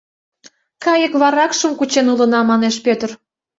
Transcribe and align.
—Кайык 0.83 1.13
варакшым 1.21 1.71
кучен 1.75 2.07
улына,— 2.13 2.39
манеш 2.49 2.75
Пӧтыр. 2.85 3.11